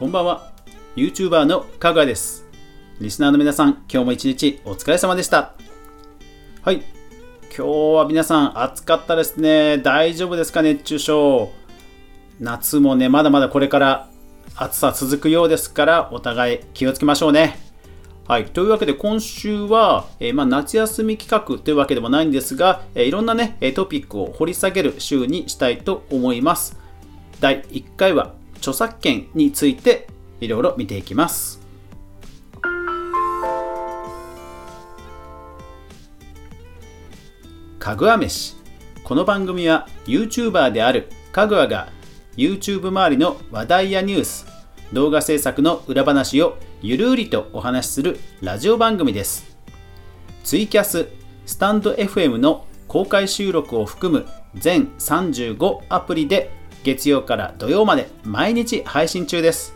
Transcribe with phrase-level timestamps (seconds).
[0.00, 0.50] こんばんは。
[0.96, 2.46] YouTuber のかぐわです。
[3.02, 5.52] リスナーの皆さん今日も一日お疲れ様でした。
[6.62, 6.76] はい。
[6.76, 6.86] 今
[7.50, 7.66] 日
[7.96, 9.76] は皆さん暑かったですね。
[9.76, 11.52] 大丈夫ですか熱中症。
[12.40, 14.08] 夏もねまだまだこれから
[14.56, 17.58] 暑さ続くようですからお互い気をつけましょうね。
[18.26, 18.46] はい。
[18.46, 26.78] というわけで今週は、えー、まあ、夏休み企画というわけでもないんですが、えー、いろんなね、トピックを掘り下げる週にしたいと思います。
[27.40, 30.06] 第1回は著作権について
[30.40, 31.60] いろいろ見ていきます。
[37.80, 38.56] かぐわ飯
[39.04, 41.88] この番組は YouTuber であるかぐわが
[42.36, 44.46] YouTube 周りの話題やニュース
[44.92, 49.56] 動画制作の裏話をゆるりとお話しするラジオ番組です
[50.44, 51.08] ツイキャス
[51.46, 56.50] スタンド FM の公開収録を含む全35アプリで
[56.82, 59.74] 月曜から土曜まで毎日配信中です。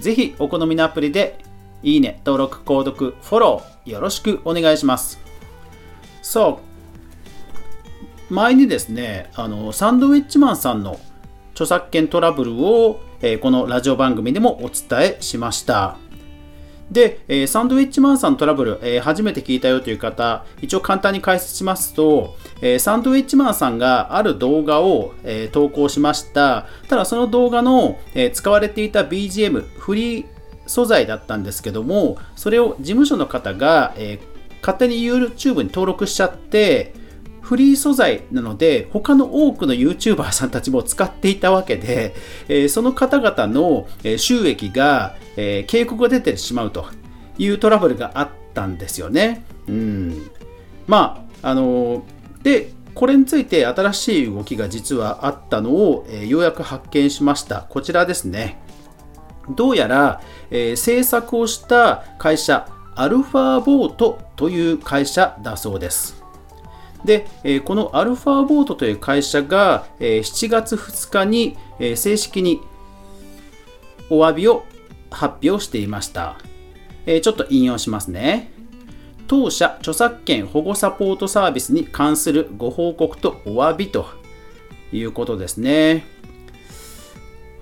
[0.00, 1.38] ぜひお好みのアプリで
[1.82, 5.20] いいね、登録、購読、フォローよろしくお願いします。
[6.22, 6.60] そ
[8.30, 8.32] う。
[8.34, 10.98] 前にですねあのサンドウィッチマンさんの
[11.52, 15.98] 著作権トラブルを、えー、このラジオ番組でもお伝えしました。
[16.90, 26.66] で、えー、サンドウィッチマンさんのトラブル、えー、初めて聞いたよという方、一応簡単に解説しますと、えー、サンドウィッチマンさんがある動画を、え投稿しました。
[26.88, 30.26] ただその動画の、え使われていた BGM、フリー
[30.66, 34.20] 素材だったんですけども、それを事務所の方が、え
[34.60, 36.94] 勝手に YouTube に登録しちゃって、
[37.40, 42.14] フリー素材なので、他の多くの YouTuber さんたちも使っていたわけで、
[42.48, 46.86] えその方々の収益が、え警告が出てしまうと
[47.38, 49.44] いうトラブルがあったんですよね。
[49.66, 50.30] うん。
[50.86, 52.04] まあ、あの
[52.42, 57.66] で、これについて新しい動きが実はあったのを、えようやく発見しました。
[57.68, 58.58] こちらですね。
[59.56, 66.22] どうやら、えー、制作をした会社、アルファボートという会社だそうです。
[67.04, 67.26] で、
[67.64, 71.56] このアルファボートという会社が7月2日に
[71.96, 72.60] 正式に
[74.08, 74.64] お詫びを
[75.10, 76.36] 発表していました。
[77.06, 78.52] ちょっと引用しますね。
[79.32, 84.04] 当社著作権保護サポートサービスに関するご報告とお詫びと
[84.92, 86.04] いうことですね。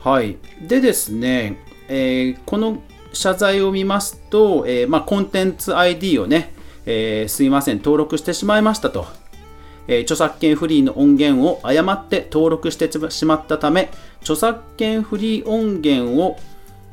[0.01, 0.37] はい。
[0.61, 2.83] でですね、えー、この
[3.13, 6.53] 謝罪を見ますと、えー、まあ、コンテンツ ID をね、
[6.87, 9.07] えー、すいません、登録してしまいましたと。
[9.87, 13.93] え著作権フリーの音源を誤って登録してしまったため、
[14.23, 16.37] 著作権フリー音源を、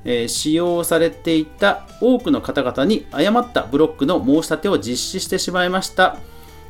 [0.08, 6.18] え使用されていた多くの方々に誤ったブロックの申し立てを実施してしまいました、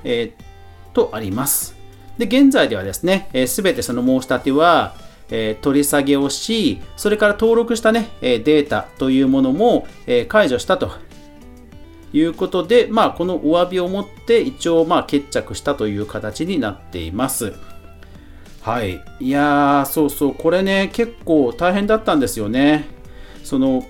[0.04, 1.78] えー、とあります。
[2.18, 4.96] で現在ではですね、す、え、べ、てその申し立ては、
[5.30, 10.92] えー、取り下げをし、それから登録したね、えデータというものも、え解除したと
[12.12, 17.54] いうことで、まあ、このお詫びをもって一応まあ決着したという形になっています。
[18.62, 19.00] はい。
[19.20, 22.97] いやー、そうそう、これね、結構大変だったんですよね。
[23.48, 23.86] その、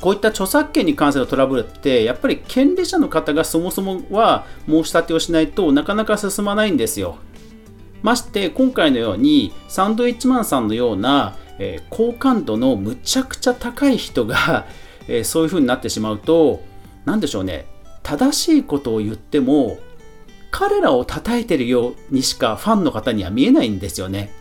[0.00, 7.16] こういった著作権に関するトラブルって、やっぱり権利者の方がそもそもは申し立てをしないとなかなか進まないんですよ。
[8.02, 14.66] まして、今回のように、サンドウィッチマンさんのような、えー、好感度のむちゃくちゃ高い人が、
[15.06, 16.62] えー、そういう風になってしまうと、
[17.04, 17.66] 何でしょうね
[18.02, 19.78] 正しいことを言っても
[20.50, 24.32] 彼らを称えてるようにしかファンの方には見えないんですよね。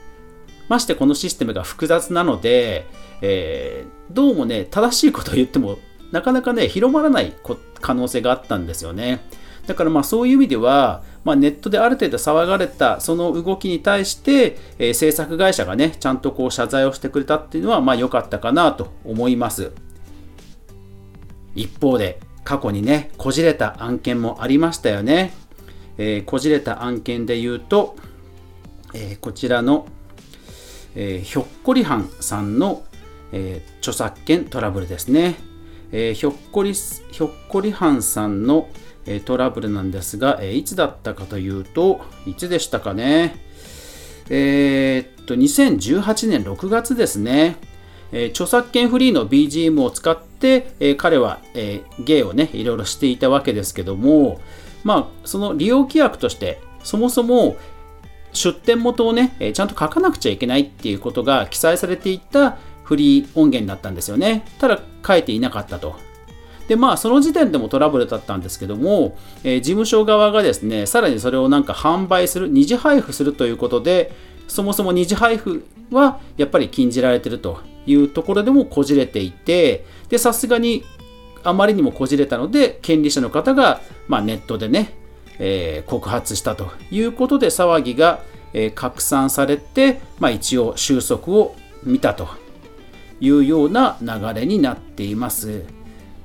[0.69, 2.87] ましてこのシステムが複雑なので、
[3.21, 5.79] えー、どうもね正しいことを言っても
[6.11, 7.33] なかなかね広まらない
[7.81, 9.19] 可能性があったんですよね。
[9.67, 19.71] だからまあそういう意味では、まあ、ネットである程度騒がれたその動きに対して、えー、制作会社がねちゃんとこう謝罪をしてくれたっていうのはまあ良かったかなと思います。
[21.55, 22.19] 一方で
[22.49, 25.33] 過去にね、こじれた案件もありましたよね。
[25.99, 27.95] えー、こじれた案件で言うと、
[28.93, 29.85] えー、こちらの、
[30.95, 32.83] えー、ひょっこりはんさんの、
[33.31, 35.35] えー、著作権トラブルですね。
[35.91, 38.69] えー、ひょっこり、ひょっこりはんさんの、
[39.05, 43.35] えー、トラブルなんですが、えー、いつだったかというと、いつでしたかね。
[44.29, 47.57] えー、っと、2018年6月ですね。
[48.11, 54.41] え著作権フリーの BGM を使って、え彼は、え芸をね、いろいろしていたわけですけども、
[54.83, 57.57] まあ、その利用規約として、そもそも
[58.33, 64.45] 出典元をね、えちゃんと書かなくちゃいけないっていうことが記載されていたフリー音源だったんですよね。
[64.59, 65.95] ただ書いていなかったと。
[66.67, 74.11] で、まあ、その時点でもトラブルだったんですけども、えー、事務所側がですね、さらにそれをなんか販売する、二次配布するということで、
[74.49, 80.83] そもそも二次配布はやっぱり禁じられてるというところでもこじれていてでさすがに
[81.43, 84.97] あまりにもこじれたので権利者の方が、まあ、ネットでね、
[85.39, 88.21] えー、告発したということで騒ぎが、
[88.53, 92.27] えー、拡散されて、まあ、一応収束を見たと
[93.19, 95.63] いうような流れになっています。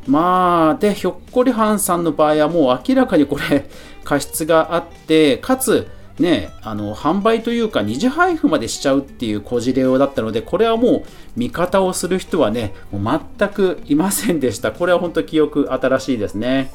[0.06, 3.68] まあ、で、ひょっこりはんさんの場合はもう明らかにこれ、
[4.04, 5.88] 過失があって、かつ、
[6.18, 11.04] ね、あの販売というか二次配布までしちゃうっていうこじれようだったのでこれはもう
[11.36, 16.70] 味方をする人はねもう全くいませんでしたこれは本当記憶新しいですね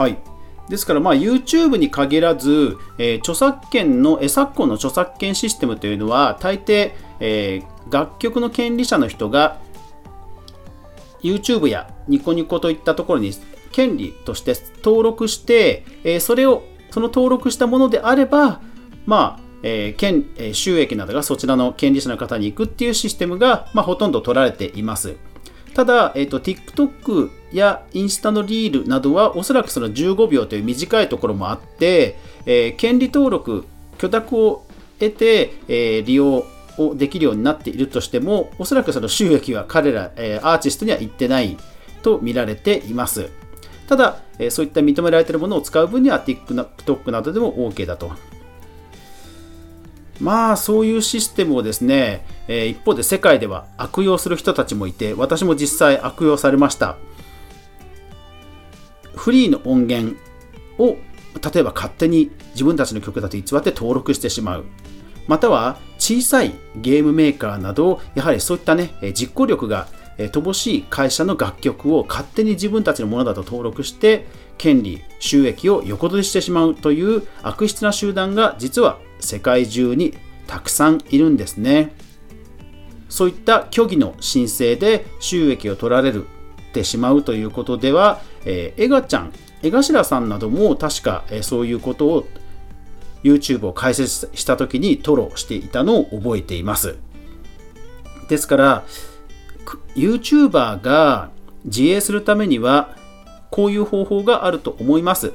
[0.00, 0.16] はい
[0.70, 9.58] ですから、まあ、YouTube に限らず、えー、著作権の、え昨今の著作権システムというのは、大抵、えー、楽曲の権利者の人が
[11.22, 13.32] YouTube やニコニコといったところに
[13.72, 14.54] 権利として
[14.84, 16.62] 登録して、えー、それを、
[16.92, 18.60] その登録したものであれば、
[19.06, 25.16] まあ、えー、権え収益などがそちらの権利者の方に行くっていうシステムが、まあ、ほとんど取られています。
[25.74, 32.16] ただ、えーと、TikTok やインスタのリールなどはおそらくその15秒という短いところもあって、
[32.46, 33.66] えー、権利登録、
[33.98, 34.64] 許諾を
[34.98, 36.44] 得て、えー、利用
[36.78, 41.56] をできるようになっているとしても、おそらくその収益は彼ら、えー、アーティストには行ってない
[42.02, 43.30] と見られています。
[43.88, 48.12] ただ、えそういった認められているものを使う分には TikTok などでも OK だと。
[50.20, 56.98] まあそういうシステムをですね、え一方で世界では悪用する人たちもいて、私も実際悪用されました。
[59.14, 60.16] フリーの音源
[60.78, 60.96] を
[61.54, 64.64] 例えば勝手に自分たちの曲だと偽って登録してしまう。
[65.28, 69.86] または小さいゲームメーカーなど、やはりそういったね、実行力が
[70.18, 74.26] 乏しい会社の楽曲を勝手に自分たちのものだと登録して
[74.58, 80.14] 権利収益を横取りしてしまうという悪質な集団が実は世界中に
[80.46, 81.94] たくさんいるんですね
[83.08, 86.26] そういった虚偽の申請で収益を取られる
[86.72, 89.32] てしまうということでは、えー、エガちゃん
[89.62, 92.26] 江頭さんなども確か、えー、そういうことを
[93.22, 96.96] YouTube を開設した時に吐露していたのを覚えています
[98.28, 98.84] ですから
[99.94, 101.30] YouTuber が
[101.64, 102.96] 自営するためには
[103.50, 105.32] こういう方法があると思います。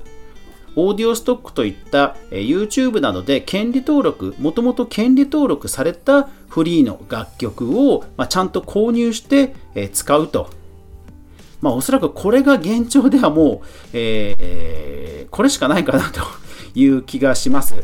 [0.77, 9.55] オーディオストックといった YouTube などで権利登録、もともと権利登録されたフリーの楽曲を、まちゃんと購入して
[9.93, 10.49] 使うと。
[11.61, 16.21] まあ、おそらくこれが現状ではもう、えー、これしかないかなと
[16.75, 17.75] いう気がします。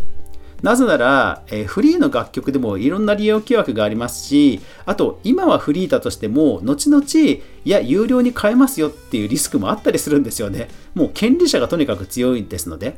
[0.62, 10.70] なぜなら、えー、フリーの楽曲でもいろんな利用規約がありますし、あと今はフリーだとしても、後々、いや、有料に変えますよっていうリスクもあったりするんですよね。
[10.94, 12.98] もう権利者がとにかく強いですので。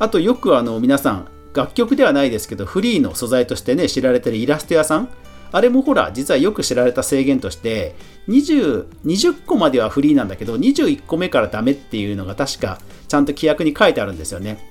[0.00, 5.08] あとよくあの皆さん、楽曲ではないですけど、フリーの素材としてね、知られてるイラスト屋さん、
[5.52, 7.94] あれもほら、実はよく知られた制限として、
[8.28, 14.70] 20、20個まではフリーなんだけど、21個目からダメっていうのが確か、ちゃんと規約に書いてあるんですよね。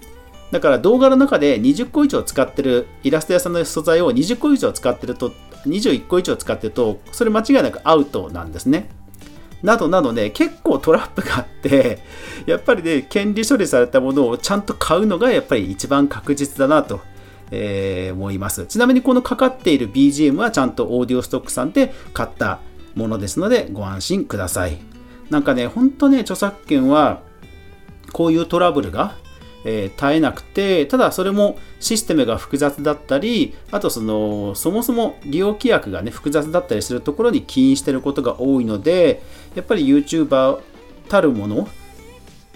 [0.52, 5.34] だから動画の中で20個以上使ってるイラスト屋さんの素材を20個以上使ってると
[5.68, 8.90] 21個以上使ってるとそれ間違いなくアウトなんですね。
[9.62, 12.00] などなどね結構トラップがあって
[12.46, 17.02] やっぱりね権利処理されたものをちゃんと買うのがやっぱり一番確実だなと、
[17.52, 18.66] えー、思います。
[18.68, 22.60] ちなみにこのかかっている BGM はちゃんとオーディオストックさんで買った
[22.96, 24.78] ものですのでご安心ください。
[25.30, 27.22] なんかねほんとね著作権は
[28.12, 29.16] こういうトラブルが
[29.66, 39.22] えー、絶えなくてただそれもシステムが複雑だったりあとそのそもそも利用規約がね複雑だったりするところに起因してることが多いので
[39.56, 40.60] やっぱり YouTuber
[41.10, 41.68] たるもの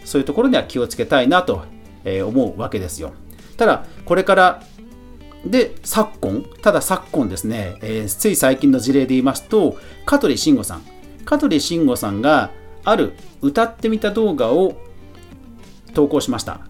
[0.05, 1.63] そういうところには気をつけたいなと
[2.05, 3.13] 思うわけですよ。
[3.57, 4.63] ただこれから
[5.45, 10.83] で昨今ただ昨今ですね、えー、つい最近の事例で言いますと香取慎吾さん
[11.25, 12.51] 香取慎吾さんが
[12.85, 14.77] ある歌ってみた動画を
[15.93, 16.62] 投稿しました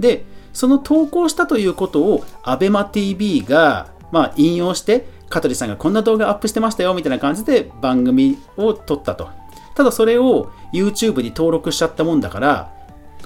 [0.00, 9.28] で、その投稿したということを ABEMATV が、まあ、引用して、香取さんがこんな動画アップしてましたよみたいな感じで番組を撮ったと。
[9.76, 12.72] ただそれを YouTube に登録しちゃったもんだから、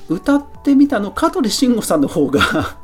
[0.08, 2.76] 歌ってみたの香取慎吾さんの方が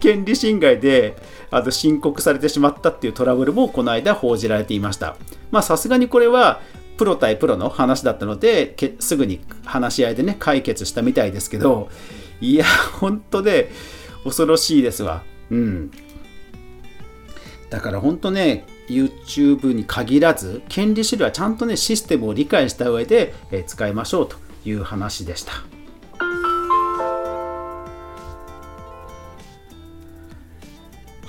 [0.00, 1.16] 権利侵害で
[1.50, 5.16] あの申告されてしまったっていうトラブルもこの間報じられていました。
[5.50, 6.60] まあさすがにこれは
[6.96, 11.88] プロ対プロの話だったのですぐに話し合いでね解決したみたいですけど
[12.40, 12.64] いや、
[13.00, 13.70] 本当で、
[14.24, 15.22] 恐ろしいですわ。
[15.50, 15.90] うん。
[17.70, 25.73] だから本当ね、YouTube に限らず、権利資料はちゃんとね、システムを理解した上で、え使いましょうという話でした。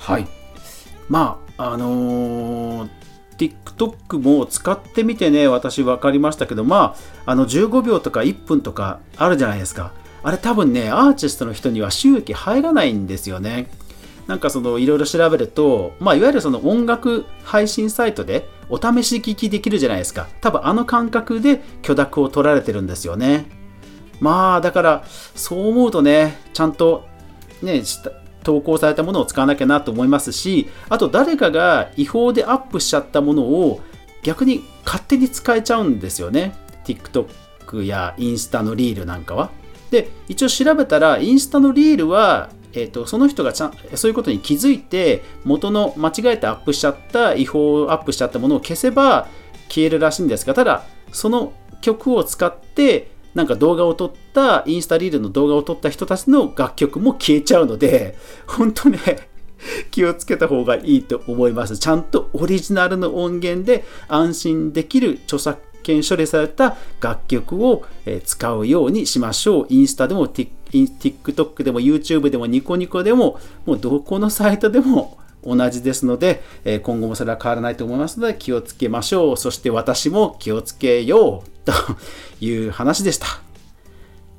[0.06, 0.28] はい
[1.08, 2.90] まああのー
[3.36, 6.96] TikTok も使ってみてね私分かりましたけどま
[7.26, 13.68] ああの15秒とか1分とかあるじゃないですかあれ多分ねアーティストの人には収益入らないんですよね
[14.26, 20.26] なんかそのいろいろ調べると、まあ、いわゆるその音楽配信サイトでお試し聞きできるじゃないですか。
[20.40, 23.46] 多分あの感覚で許諾を取られてるんですよね。
[24.20, 27.06] まあだからそう思うとね、ちゃんと
[27.62, 27.82] ね、
[28.46, 33.80] 投稿されたものを使わなきゃなと思いますし、あと誰かが違法でアップしちゃったものを
[34.22, 36.54] 逆に勝手に使えちゃうんですよね。
[36.84, 39.50] TikTok やインスタのリールなんかは。
[39.90, 49.28] で、一応調べたら、インスタのリールはえーと、その人がちゃんそういうことに気づいて元の間違えてアップしちゃった違法アップしちゃったものを消せば
[49.70, 58.16] 消えるらしいんですがただその曲を使ってなんか動画を撮ったインスタリールの動画を撮った人たちの楽曲も消えちゃうので
[58.48, 58.98] 本当ね
[59.92, 67.84] 気をつけた方がいいと思いますちゃんとオリジナルの音源で安心できる著作権処理された楽曲を
[68.24, 69.66] 使うようにしましょう。
[69.68, 75.16] インスタでも TikTok でも YouTube でもニコニコでももうどこのサイトでも
[75.46, 79.36] 同じですので、え今後もそれは変わらないと思いますので気をつけましょう。
[79.36, 81.72] そして私も気をつけよう と
[82.40, 83.26] いう話でした。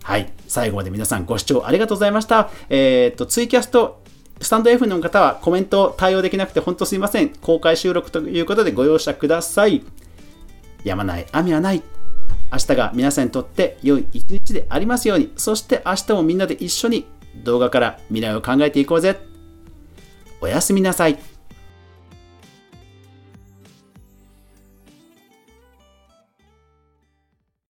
[0.04, 0.32] はい。
[0.48, 2.50] 最後まで皆さんご視聴ありがとうございました。
[2.70, 4.02] えっ、ー、と、ツイキャスト
[4.40, 7.30] スタンド F の方はコメント対応できなくて本当すいません。
[7.30, 9.84] 公開収録ということでご容赦ください。
[10.84, 11.82] やまない雨はない。
[12.52, 15.34] 明日が皆さんにとって良い一日でありますように。
[15.36, 17.06] そして明日もみんなで一緒に
[17.44, 19.20] 動画から未来を考えていこうぜ。
[20.41, 21.37] おやすみなさい。